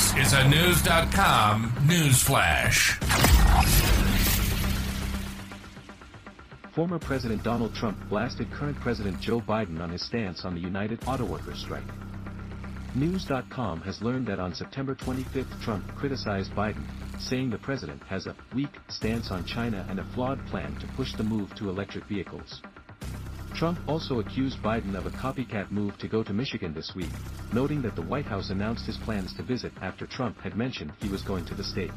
[0.00, 2.98] This is a News.com news flash.
[6.72, 11.06] Former President Donald Trump blasted current President Joe Biden on his stance on the United
[11.06, 11.84] Auto Workers strike.
[12.94, 16.84] News.com has learned that on September 25 Trump criticized Biden,
[17.20, 21.14] saying the president has a weak stance on China and a flawed plan to push
[21.14, 22.62] the move to electric vehicles.
[23.54, 27.10] Trump also accused Biden of a copycat move to go to Michigan this week,
[27.52, 31.08] noting that the White House announced his plans to visit after Trump had mentioned he
[31.08, 31.90] was going to the state.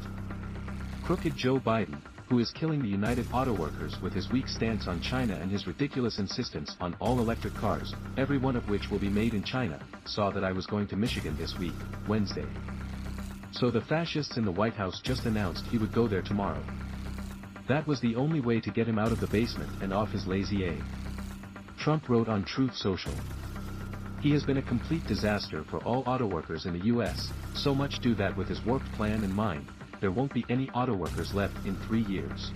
[1.04, 5.00] Crooked Joe Biden, who is killing the United Auto Workers with his weak stance on
[5.00, 9.34] China and his ridiculous insistence on all-electric cars, every one of which will be made
[9.34, 11.74] in China, saw that I was going to Michigan this week,
[12.08, 12.46] Wednesday.
[13.52, 16.62] So the fascists in the White House just announced he would go there tomorrow.
[17.68, 20.26] That was the only way to get him out of the basement and off his
[20.26, 20.76] lazy A.
[21.84, 23.12] Trump wrote on Truth Social.
[24.22, 27.98] He has been a complete disaster for all auto workers in the US, so much
[27.98, 29.66] do that with his warped plan in mind,
[30.00, 32.52] there won't be any auto workers left in three years.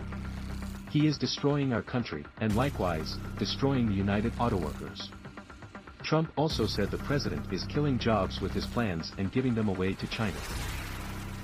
[0.89, 5.11] He is destroying our country, and likewise, destroying the United Auto Workers.
[6.03, 9.93] Trump also said the president is killing jobs with his plans and giving them away
[9.93, 10.39] to China.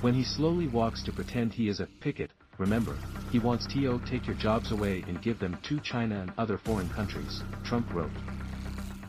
[0.01, 2.97] When he slowly walks to pretend he is a picket, remember,
[3.30, 6.89] he wants to take your jobs away and give them to China and other foreign
[6.89, 8.11] countries, Trump wrote.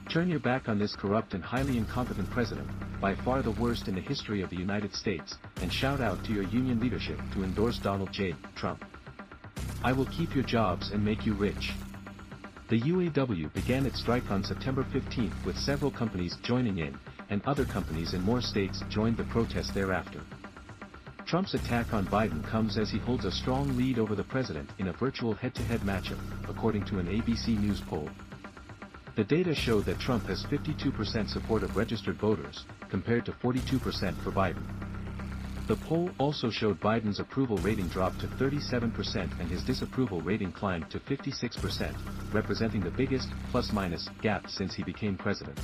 [0.09, 2.67] Turn your back on this corrupt and highly incompetent president,
[3.01, 6.31] by far the worst in the history of the United States, and shout out to
[6.31, 8.33] your union leadership to endorse Donald J.
[8.55, 8.83] Trump.
[9.83, 11.73] I will keep your jobs and make you rich.
[12.69, 16.97] The UAW began its strike on September 15 with several companies joining in,
[17.29, 20.21] and other companies in more states joined the protest thereafter.
[21.25, 24.89] Trump's attack on Biden comes as he holds a strong lead over the president in
[24.89, 28.07] a virtual head-to-head matchup, according to an ABC News poll.
[29.15, 34.31] The data showed that Trump has 52% support of registered voters, compared to 42% for
[34.31, 34.61] Biden.
[35.67, 40.91] The poll also showed Biden's approval rating dropped to 37% and his disapproval rating climbed
[40.91, 41.91] to 56%,
[42.33, 45.59] representing the biggest, plus-minus, gap since he became president.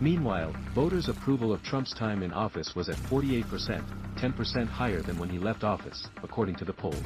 [0.00, 3.82] Meanwhile, voters' approval of Trump's time in office was at 48%,
[4.16, 7.02] 10% higher than when he left office, according to the poll.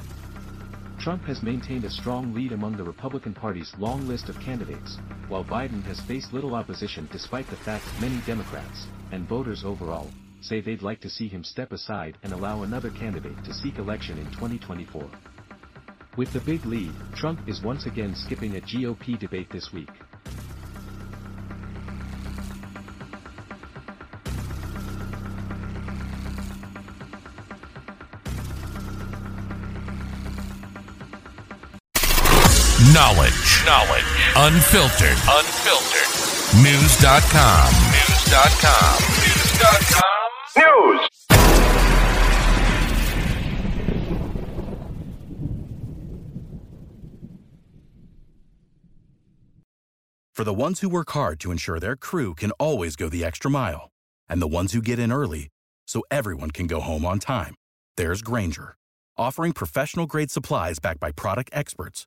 [1.00, 5.44] Trump has maintained a strong lead among the Republican Party's long list of candidates, while
[5.44, 10.82] Biden has faced little opposition despite the fact many Democrats, and voters overall, say they'd
[10.82, 15.10] like to see him step aside and allow another candidate to seek election in 2024.
[16.16, 19.90] With the big lead, Trump is once again skipping a GOP debate this week.
[32.94, 33.64] Knowledge.
[33.66, 34.04] Knowledge.
[34.36, 35.18] Unfiltered.
[35.26, 36.62] Unfiltered.
[36.62, 37.72] News.com.
[37.90, 38.98] News.com.
[39.18, 40.30] News.com.
[40.62, 41.08] News.
[50.32, 53.50] For the ones who work hard to ensure their crew can always go the extra
[53.50, 53.90] mile,
[54.28, 55.48] and the ones who get in early
[55.88, 57.56] so everyone can go home on time,
[57.96, 58.76] there's Grainger,
[59.18, 62.06] offering professional grade supplies backed by product experts